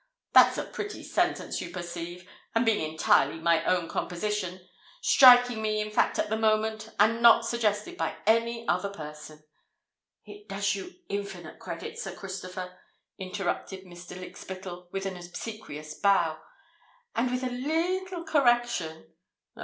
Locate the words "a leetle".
17.43-18.23